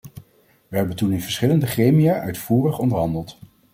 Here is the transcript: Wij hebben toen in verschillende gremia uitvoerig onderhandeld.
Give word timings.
Wij 0.67 0.79
hebben 0.79 0.95
toen 0.95 1.11
in 1.11 1.21
verschillende 1.21 1.67
gremia 1.67 2.19
uitvoerig 2.19 2.79
onderhandeld. 2.79 3.37